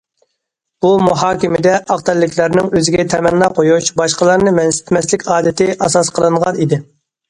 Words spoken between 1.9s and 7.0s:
ئاق تەنلىكلەرنىڭ ئۆزىگە تەمەننا قويۇش، باشقىلارنى مەنسىتمەسلىك ئادىتى ئاساس قىلىنغان ئىدى.